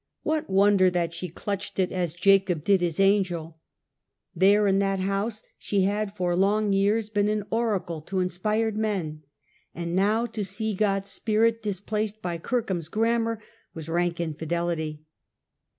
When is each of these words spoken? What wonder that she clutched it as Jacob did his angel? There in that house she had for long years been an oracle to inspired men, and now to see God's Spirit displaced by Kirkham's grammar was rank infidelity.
What 0.23 0.49
wonder 0.49 0.89
that 0.89 1.13
she 1.13 1.29
clutched 1.29 1.77
it 1.77 1.91
as 1.91 2.15
Jacob 2.15 2.63
did 2.63 2.81
his 2.81 2.99
angel? 2.99 3.59
There 4.35 4.65
in 4.65 4.79
that 4.79 4.99
house 4.99 5.43
she 5.59 5.83
had 5.83 6.17
for 6.17 6.35
long 6.35 6.73
years 6.73 7.11
been 7.11 7.29
an 7.29 7.43
oracle 7.51 8.01
to 8.07 8.19
inspired 8.19 8.75
men, 8.75 9.21
and 9.75 9.95
now 9.95 10.25
to 10.25 10.43
see 10.43 10.73
God's 10.73 11.11
Spirit 11.11 11.61
displaced 11.61 12.19
by 12.19 12.39
Kirkham's 12.39 12.87
grammar 12.89 13.39
was 13.75 13.87
rank 13.89 14.19
infidelity. 14.19 15.05